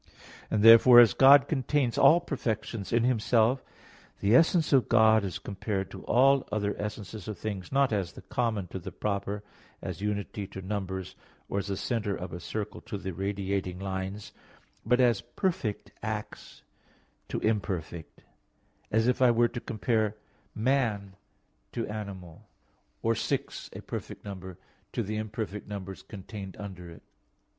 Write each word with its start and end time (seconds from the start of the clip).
And 0.49 0.63
therefore 0.63 0.99
as 0.99 1.13
God 1.13 1.47
contains 1.47 1.95
all 1.95 2.19
perfections 2.19 2.91
in 2.91 3.03
Himself, 3.03 3.63
the 4.19 4.33
essence 4.35 4.73
of 4.73 4.89
God 4.89 5.23
is 5.23 5.37
compared 5.37 5.91
to 5.91 6.03
all 6.05 6.43
other 6.51 6.75
essences 6.81 7.27
of 7.27 7.37
things, 7.37 7.71
not 7.71 7.93
as 7.93 8.13
the 8.13 8.23
common 8.23 8.65
to 8.69 8.79
the 8.79 8.91
proper, 8.91 9.43
as 9.79 10.01
unity 10.01 10.45
is 10.45 10.49
to 10.53 10.63
numbers, 10.63 11.13
or 11.47 11.59
as 11.59 11.67
the 11.67 11.77
centre 11.77 12.15
(of 12.15 12.33
a 12.33 12.39
circle) 12.39 12.81
to 12.81 12.97
the 12.97 13.11
(radiating) 13.13 13.77
lines; 13.77 14.31
but 14.83 14.99
as 14.99 15.21
perfect 15.21 15.91
acts 16.01 16.63
to 17.29 17.39
imperfect; 17.41 18.23
as 18.89 19.07
if 19.07 19.21
I 19.21 19.29
were 19.29 19.49
to 19.49 19.59
compare 19.61 20.15
man 20.55 21.15
to 21.73 21.85
animal; 21.87 22.47
or 23.03 23.13
six, 23.13 23.69
a 23.75 23.81
perfect 23.83 24.25
number, 24.25 24.57
to 24.93 25.03
the 25.03 25.17
imperfect 25.17 25.67
numbers 25.67 26.01
contained 26.01 26.57
under 26.57 26.89
it. 26.89 27.03